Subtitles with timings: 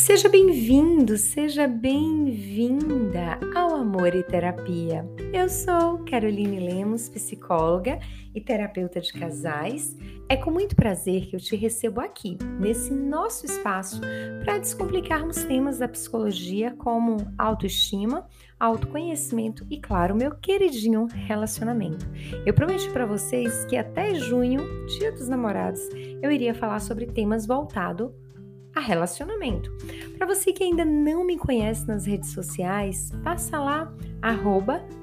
[0.00, 5.06] Seja bem-vindo, seja bem-vinda ao Amor e Terapia.
[5.30, 7.98] Eu sou Caroline Lemos, psicóloga
[8.34, 9.94] e terapeuta de casais.
[10.26, 14.00] É com muito prazer que eu te recebo aqui, nesse nosso espaço,
[14.42, 18.26] para descomplicarmos temas da psicologia como autoestima,
[18.58, 22.08] autoconhecimento e, claro, meu queridinho relacionamento.
[22.46, 25.82] Eu prometi para vocês que até junho, Dia dos Namorados,
[26.22, 28.10] eu iria falar sobre temas voltados
[28.80, 29.70] a relacionamento.
[30.16, 33.92] Para você que ainda não me conhece nas redes sociais, passa lá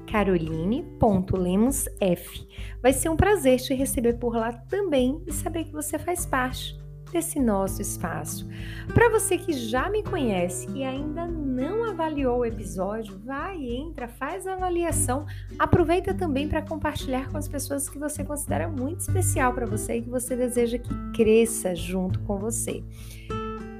[0.06, 2.48] caroline.lemosf.
[2.82, 6.78] Vai ser um prazer te receber por lá também e saber que você faz parte
[7.10, 8.46] desse nosso espaço.
[8.92, 14.46] Para você que já me conhece e ainda não avaliou o episódio, vai, entra, faz
[14.46, 15.26] a avaliação.
[15.58, 20.02] Aproveita também para compartilhar com as pessoas que você considera muito especial para você e
[20.02, 22.84] que você deseja que cresça junto com você.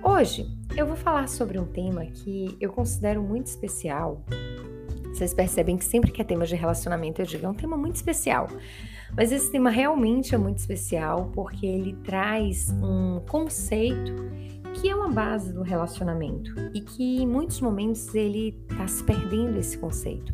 [0.02, 0.46] Hoje
[0.77, 4.24] eu vou falar sobre um tema que eu considero muito especial.
[5.12, 7.96] Vocês percebem que sempre que é tema de relacionamento eu digo é um tema muito
[7.96, 8.46] especial.
[9.16, 14.14] Mas esse tema realmente é muito especial porque ele traz um conceito
[14.74, 19.58] que é uma base do relacionamento e que em muitos momentos ele está se perdendo
[19.58, 20.32] esse conceito.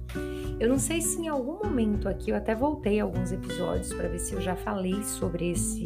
[0.60, 4.18] Eu não sei se em algum momento aqui eu até voltei alguns episódios para ver
[4.18, 5.84] se eu já falei sobre esse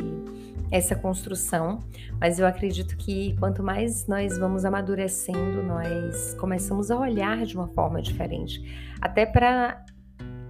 [0.70, 1.80] essa construção,
[2.20, 7.68] mas eu acredito que quanto mais nós vamos amadurecendo, nós começamos a olhar de uma
[7.68, 8.62] forma diferente.
[9.00, 9.84] Até para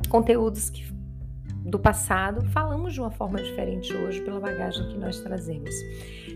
[0.09, 0.89] conteúdos que
[1.65, 5.75] do passado, falamos de uma forma diferente hoje pela bagagem que nós trazemos.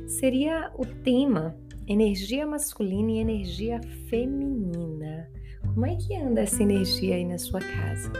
[0.07, 5.29] Seria o tema energia masculina e energia feminina.
[5.75, 8.13] Como é que anda essa energia aí na sua casa?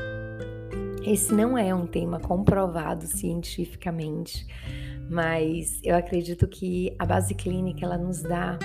[1.05, 4.47] Esse não é um tema comprovado cientificamente,
[5.11, 8.57] mas eu acredito que a base clínica ela nos dá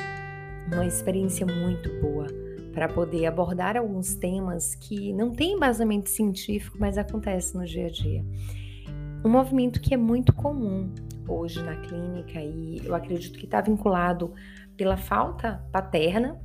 [0.72, 2.28] uma experiência muito boa
[2.74, 7.90] para poder abordar alguns temas que não têm embasamento científico, mas acontecem no dia a
[7.90, 8.24] dia.
[9.26, 10.94] Um movimento que é muito comum
[11.28, 14.32] hoje na clínica e eu acredito que está vinculado
[14.78, 16.40] pela falta paterna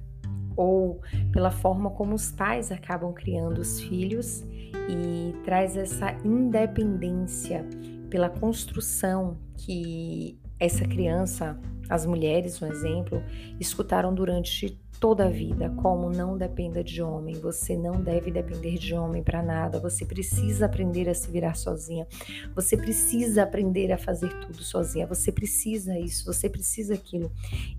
[0.57, 1.01] ou
[1.33, 4.45] pela forma como os pais acabam criando os filhos
[4.89, 7.65] e traz essa independência
[8.11, 11.59] pela construção que essa criança,
[11.91, 13.23] as mulheres, um exemplo,
[13.59, 18.95] escutaram durante toda a vida, como não dependa de homem, você não deve depender de
[18.95, 22.07] homem para nada, você precisa aprender a se virar sozinha,
[22.55, 27.33] você precisa aprender a fazer tudo sozinha, você precisa isso, você precisa aquilo.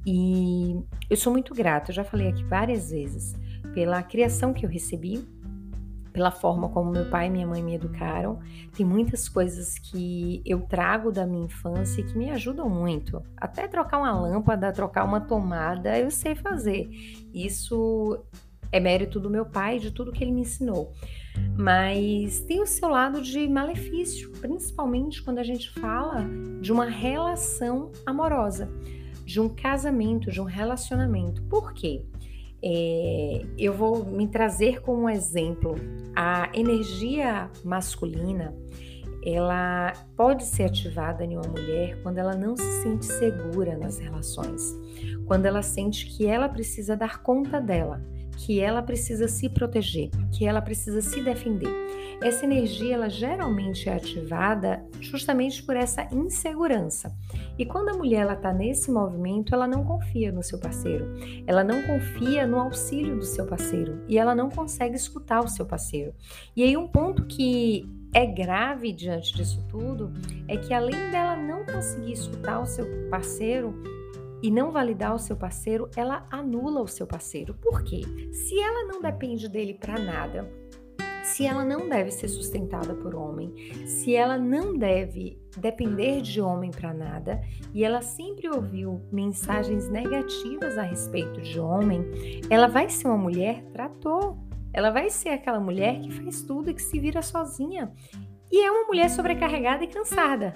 [0.05, 0.75] E
[1.09, 3.33] eu sou muito grata, eu já falei aqui várias vezes,
[3.73, 5.25] pela criação que eu recebi,
[6.13, 8.39] pela forma como meu pai e minha mãe me educaram.
[8.77, 13.21] Tem muitas coisas que eu trago da minha infância que me ajudam muito.
[13.35, 16.87] Até trocar uma lâmpada, trocar uma tomada, eu sei fazer.
[17.33, 18.23] Isso
[18.71, 20.93] é mérito do meu pai, de tudo que ele me ensinou.
[21.57, 26.23] Mas tem o seu lado de malefício, principalmente quando a gente fala
[26.61, 28.69] de uma relação amorosa,
[29.25, 31.41] de um casamento, de um relacionamento.
[31.43, 32.05] Por quê?
[32.65, 35.75] É, eu vou me trazer como exemplo
[36.15, 38.55] a energia masculina.
[39.25, 44.61] Ela pode ser ativada em uma mulher quando ela não se sente segura nas relações,
[45.25, 48.01] quando ela sente que ela precisa dar conta dela,
[48.37, 51.71] que ela precisa se proteger, que ela precisa se defender.
[52.21, 57.15] Essa energia ela geralmente é ativada justamente por essa insegurança.
[57.57, 61.13] E quando a mulher ela está nesse movimento, ela não confia no seu parceiro,
[61.45, 65.65] ela não confia no auxílio do seu parceiro e ela não consegue escutar o seu
[65.65, 66.13] parceiro.
[66.55, 70.11] E aí um ponto que é grave diante disso tudo
[70.47, 73.73] é que além dela não conseguir escutar o seu parceiro,
[74.43, 77.53] e não validar o seu parceiro, ela anula o seu parceiro.
[77.53, 78.01] Por quê?
[78.33, 80.51] Se ela não depende dele para nada,
[81.23, 83.53] se ela não deve ser sustentada por homem,
[83.87, 87.41] se ela não deve depender de homem para nada
[87.73, 92.05] e ela sempre ouviu mensagens negativas a respeito de homem,
[92.49, 94.35] ela vai ser uma mulher trator.
[94.73, 97.93] Ela vai ser aquela mulher que faz tudo e que se vira sozinha.
[98.51, 100.53] E é uma mulher sobrecarregada e cansada.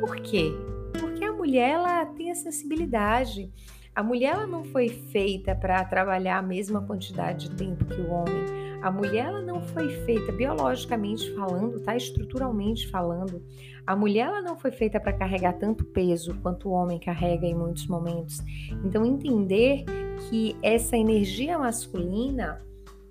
[0.00, 0.50] Por quê?
[0.98, 3.52] Porque a mulher ela tem a sensibilidade.
[3.94, 8.10] A mulher ela não foi feita para trabalhar a mesma quantidade de tempo que o
[8.10, 8.58] homem.
[8.80, 11.96] A mulher ela não foi feita biologicamente falando, tá?
[11.96, 13.42] Estruturalmente falando.
[13.84, 17.56] A mulher ela não foi feita para carregar tanto peso quanto o homem carrega em
[17.56, 18.40] muitos momentos.
[18.84, 19.84] Então entender
[20.28, 22.62] que essa energia masculina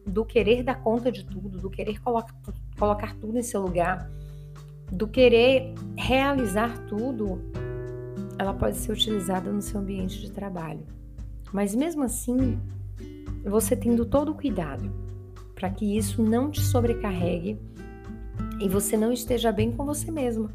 [0.08, 2.34] do querer dar conta de tudo, do querer colocar,
[2.80, 4.10] colocar tudo em seu lugar,
[4.92, 7.42] do querer realizar tudo,
[8.40, 10.86] ela pode ser utilizada no seu ambiente de trabalho.
[11.52, 12.58] Mas mesmo assim,
[13.44, 14.92] você tendo todo o cuidado
[15.54, 17.60] para que isso não te sobrecarregue
[18.62, 20.50] e você não esteja bem com você mesma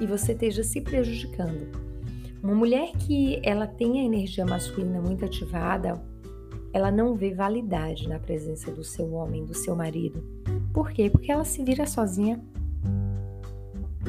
[0.00, 1.68] e você esteja se prejudicando.
[2.42, 6.00] Uma mulher que ela tem a energia masculina muito ativada,
[6.74, 10.24] ela não vê validade na presença do seu homem, do seu marido.
[10.72, 11.08] Por quê?
[11.08, 12.42] Porque ela se vira sozinha.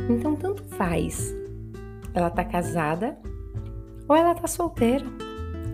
[0.10, 1.32] Então tanto faz.
[2.12, 3.16] Ela tá casada
[4.10, 5.06] ou ela tá solteira.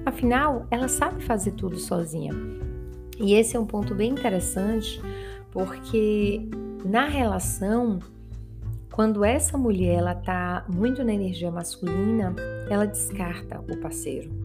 [0.05, 2.33] Afinal, ela sabe fazer tudo sozinha.
[3.17, 5.01] E esse é um ponto bem interessante,
[5.49, 6.41] porque
[6.83, 7.99] na relação,
[8.91, 12.35] quando essa mulher ela tá muito na energia masculina,
[12.69, 14.40] ela descarta o parceiro.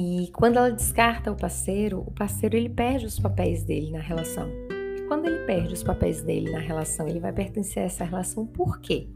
[0.00, 4.48] E quando ela descarta o parceiro, o parceiro ele perde os papéis dele na relação.
[4.96, 8.46] E quando ele perde os papéis dele na relação, ele vai pertencer a essa relação
[8.46, 9.08] por quê?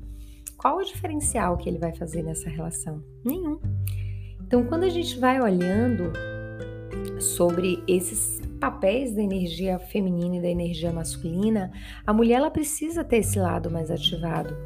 [0.57, 3.01] Qual o diferencial que ele vai fazer nessa relação?
[3.25, 3.61] Nenhum.
[4.41, 6.13] Então, quando a gente vai olhando
[7.21, 11.71] sobre esses papéis da energia feminina e da energia masculina,
[12.05, 14.57] a mulher ela precisa ter esse lado mais ativado.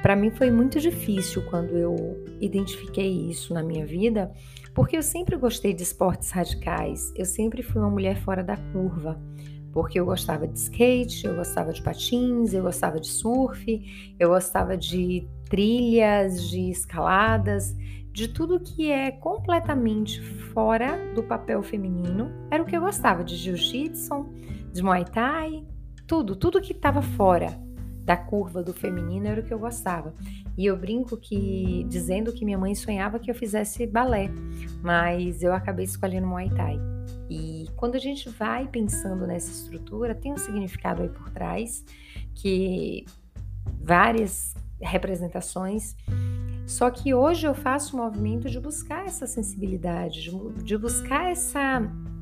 [0.00, 4.30] Para mim foi muito difícil quando eu identifiquei isso na minha vida,
[4.76, 9.18] porque eu sempre gostei de esportes radicais, eu sempre fui uma mulher fora da curva.
[9.72, 14.76] Porque eu gostava de skate, eu gostava de patins, eu gostava de surf, eu gostava
[14.76, 17.74] de trilhas, de escaladas,
[18.12, 20.20] de tudo que é completamente
[20.52, 22.30] fora do papel feminino.
[22.50, 24.28] Era o que eu gostava de jiu-jitsu,
[24.74, 25.64] de muay thai,
[26.06, 27.65] tudo, tudo que estava fora
[28.06, 30.14] da curva do feminino era o que eu gostava.
[30.56, 34.30] E eu brinco que dizendo que minha mãe sonhava que eu fizesse balé,
[34.80, 36.78] mas eu acabei escolhendo muay thai.
[37.28, 41.84] E quando a gente vai pensando nessa estrutura, tem um significado aí por trás
[42.32, 43.04] que
[43.82, 45.96] várias representações
[46.66, 51.80] só que hoje eu faço o movimento de buscar essa sensibilidade, de, de buscar essa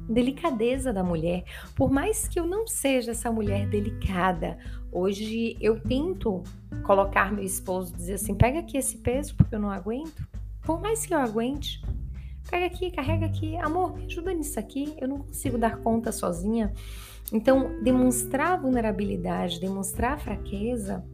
[0.08, 1.44] delicadeza da mulher.
[1.74, 4.58] Por mais que eu não seja essa mulher delicada,
[4.92, 6.42] hoje eu tento
[6.84, 10.26] colocar meu esposo, dizer assim: pega aqui esse peso porque eu não aguento.
[10.62, 11.82] Por mais que eu aguente,
[12.50, 16.72] pega aqui, carrega aqui, amor, me ajuda nisso aqui, eu não consigo dar conta sozinha.
[17.32, 21.04] Então, demonstrar vulnerabilidade, demonstrar fraqueza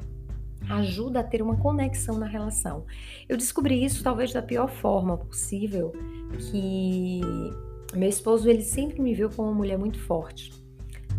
[0.68, 2.84] ajuda a ter uma conexão na relação.
[3.28, 5.92] Eu descobri isso talvez da pior forma possível,
[6.50, 7.20] que
[7.94, 10.52] meu esposo ele sempre me viu como uma mulher muito forte.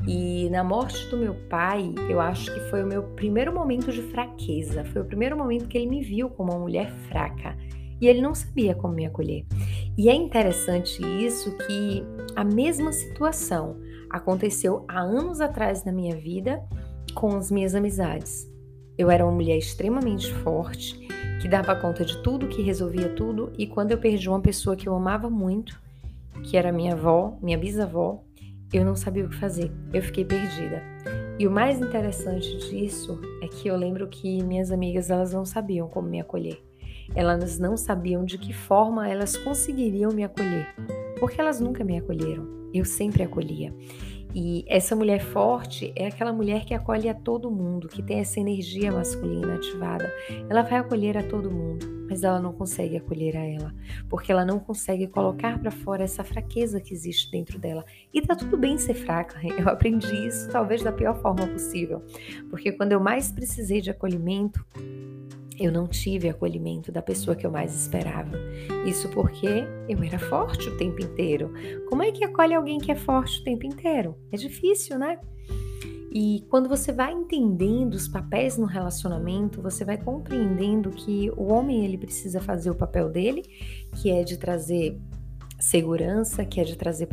[0.07, 4.01] E na morte do meu pai, eu acho que foi o meu primeiro momento de
[4.01, 4.83] fraqueza.
[4.85, 7.55] Foi o primeiro momento que ele me viu como uma mulher fraca.
[7.99, 9.45] E ele não sabia como me acolher.
[9.95, 12.03] E é interessante isso que
[12.35, 13.77] a mesma situação
[14.09, 16.63] aconteceu há anos atrás na minha vida
[17.13, 18.49] com as minhas amizades.
[18.97, 20.99] Eu era uma mulher extremamente forte,
[21.41, 24.87] que dava conta de tudo, que resolvia tudo, e quando eu perdi uma pessoa que
[24.87, 25.79] eu amava muito,
[26.43, 28.23] que era minha avó, minha bisavó,
[28.73, 29.71] eu não sabia o que fazer.
[29.93, 30.81] Eu fiquei perdida.
[31.37, 35.87] E o mais interessante disso é que eu lembro que minhas amigas elas não sabiam
[35.87, 36.61] como me acolher.
[37.15, 40.67] Elas não sabiam de que forma elas conseguiriam me acolher,
[41.19, 42.47] porque elas nunca me acolheram.
[42.73, 43.73] Eu sempre acolhia.
[44.33, 48.39] E essa mulher forte é aquela mulher que acolhe a todo mundo, que tem essa
[48.39, 50.11] energia masculina ativada.
[50.49, 53.73] Ela vai acolher a todo mundo, mas ela não consegue acolher a ela,
[54.09, 57.83] porque ela não consegue colocar para fora essa fraqueza que existe dentro dela.
[58.13, 59.39] E tá tudo bem ser fraca.
[59.57, 62.01] Eu aprendi isso talvez da pior forma possível,
[62.49, 64.65] porque quando eu mais precisei de acolhimento,
[65.61, 68.37] eu não tive acolhimento da pessoa que eu mais esperava.
[68.85, 69.47] Isso porque
[69.87, 71.53] eu era forte o tempo inteiro.
[71.87, 74.15] Como é que acolhe alguém que é forte o tempo inteiro?
[74.31, 75.19] É difícil, né?
[76.13, 81.85] E quando você vai entendendo os papéis no relacionamento, você vai compreendendo que o homem
[81.85, 83.43] ele precisa fazer o papel dele,
[84.01, 84.99] que é de trazer
[85.61, 87.07] segurança, que é de trazer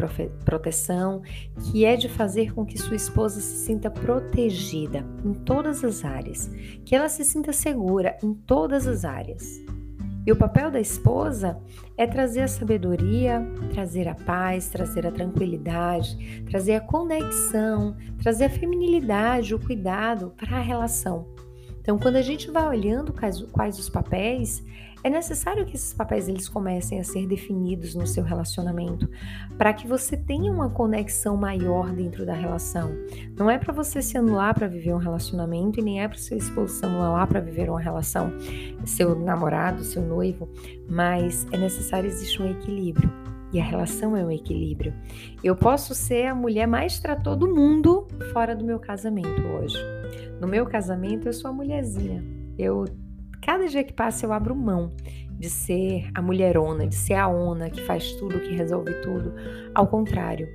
[0.44, 1.22] proteção,
[1.70, 6.50] que é de fazer com que sua esposa se sinta protegida em todas as áreas,
[6.84, 9.60] que ela se sinta segura em todas as áreas.
[10.26, 11.58] E o papel da esposa
[11.96, 13.40] é trazer a sabedoria,
[13.72, 20.58] trazer a paz, trazer a tranquilidade, trazer a conexão, trazer a feminilidade, o cuidado para
[20.58, 21.26] a relação.
[21.88, 24.62] Então, quando a gente vai olhando quais, quais os papéis,
[25.02, 29.08] é necessário que esses papéis eles comecem a ser definidos no seu relacionamento,
[29.56, 32.90] para que você tenha uma conexão maior dentro da relação.
[33.38, 36.36] Não é para você se anular para viver um relacionamento e nem é para seu
[36.36, 38.34] esposo se anular para viver uma relação,
[38.84, 40.46] seu namorado, seu noivo,
[40.90, 43.10] mas é necessário existir um equilíbrio.
[43.50, 44.92] E a relação é um equilíbrio.
[45.42, 49.97] Eu posso ser a mulher mais tratou do mundo fora do meu casamento hoje.
[50.40, 52.24] No meu casamento, eu sou a mulherzinha.
[52.58, 52.84] Eu
[53.40, 54.92] cada dia que passa eu abro mão
[55.30, 59.32] de ser a mulherona, de ser a ona que faz tudo, que resolve tudo.
[59.74, 60.48] Ao contrário,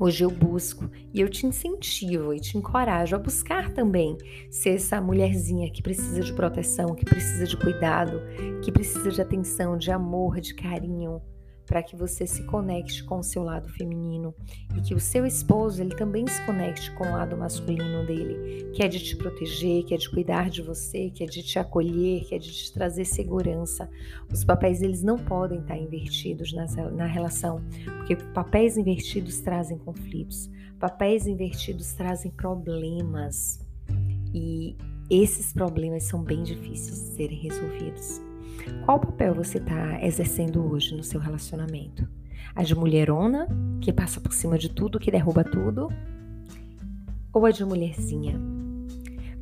[0.00, 4.16] Hoje eu busco e eu te incentivo e te encorajo a buscar também
[4.48, 8.22] ser essa mulherzinha que precisa de proteção, que precisa de cuidado,
[8.62, 11.20] que precisa de atenção, de amor, de carinho,
[11.68, 14.34] para que você se conecte com o seu lado feminino
[14.74, 18.82] e que o seu esposo ele também se conecte com o lado masculino dele, que
[18.82, 22.24] é de te proteger, que é de cuidar de você, que é de te acolher,
[22.24, 23.88] que é de te trazer segurança.
[24.32, 27.62] Os papéis eles não podem estar invertidos na, na relação,
[27.98, 33.60] porque papéis invertidos trazem conflitos, papéis invertidos trazem problemas
[34.32, 34.74] e
[35.10, 38.27] esses problemas são bem difíceis de serem resolvidos.
[38.84, 42.08] Qual papel você está exercendo hoje no seu relacionamento?
[42.54, 43.46] A de mulherona,
[43.80, 45.88] que passa por cima de tudo, que derruba tudo?
[47.32, 48.40] Ou a de mulherzinha?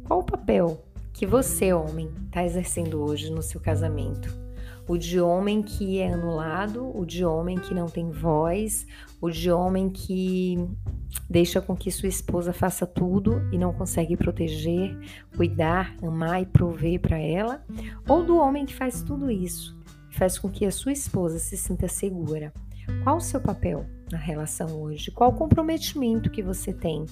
[0.05, 0.83] Qual o papel
[1.13, 4.46] que você, homem, está exercendo hoje no seu casamento?
[4.89, 8.87] O de homem que é anulado, o de homem que não tem voz,
[9.21, 10.57] o de homem que
[11.29, 14.97] deixa com que sua esposa faça tudo e não consegue proteger,
[15.37, 17.65] cuidar, amar e prover para ela,
[18.09, 19.77] ou do homem que faz tudo isso,
[20.11, 22.53] faz com que a sua esposa se sinta segura.
[23.03, 25.11] Qual o seu papel na relação hoje?
[25.11, 27.05] Qual o comprometimento que você tem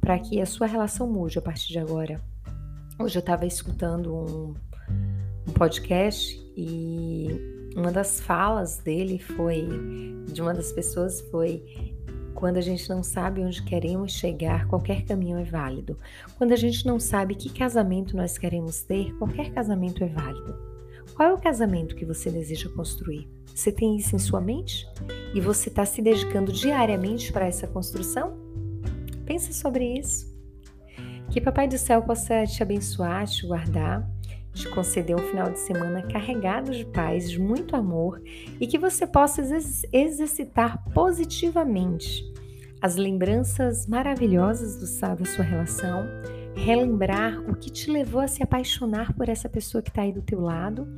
[0.00, 2.20] para que a sua relação mude a partir de agora?
[3.00, 4.54] Hoje eu estava escutando um,
[5.48, 7.28] um podcast e
[7.76, 9.68] uma das falas dele foi,
[10.32, 11.62] de uma das pessoas foi
[12.34, 15.98] quando a gente não sabe onde queremos chegar, qualquer caminho é válido.
[16.36, 20.54] Quando a gente não sabe que casamento nós queremos ter, qualquer casamento é válido.
[21.14, 23.26] Qual é o casamento que você deseja construir?
[23.54, 24.86] Você tem isso em sua mente?
[25.34, 28.36] E você está se dedicando diariamente para essa construção?
[29.24, 30.34] Pense sobre isso.
[31.30, 34.06] Que Papai do Céu possa te abençoar, te guardar,
[34.56, 38.22] te conceder um final de semana carregado de paz, de muito amor
[38.58, 39.42] e que você possa
[39.92, 42.24] exercitar positivamente
[42.80, 46.06] as lembranças maravilhosas do, da sua relação,
[46.54, 50.22] relembrar o que te levou a se apaixonar por essa pessoa que está aí do
[50.22, 50.88] teu lado,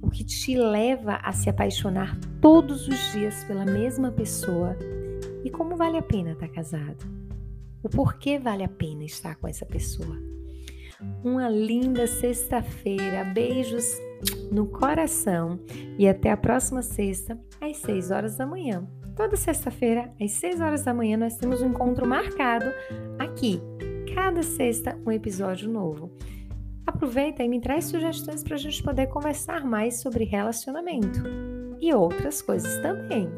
[0.00, 4.76] o que te leva a se apaixonar todos os dias pela mesma pessoa
[5.44, 7.04] e como vale a pena estar tá casado.
[7.82, 10.16] O porquê vale a pena estar com essa pessoa.
[11.24, 13.84] Uma linda sexta-feira, beijos
[14.50, 15.58] no coração
[15.98, 18.86] e até a próxima sexta às 6 horas da manhã.
[19.14, 22.66] Toda sexta-feira, às 6 horas da manhã, nós temos um encontro marcado
[23.18, 23.60] aqui.
[24.14, 26.10] Cada sexta, um episódio novo.
[26.86, 31.22] Aproveita e me traz sugestões para a gente poder conversar mais sobre relacionamento
[31.80, 33.28] e outras coisas também.